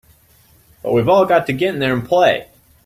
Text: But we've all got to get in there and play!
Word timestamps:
But 0.81 0.93
we've 0.93 1.07
all 1.07 1.27
got 1.27 1.45
to 1.45 1.53
get 1.53 1.75
in 1.75 1.79
there 1.79 1.93
and 1.93 2.03
play! 2.03 2.47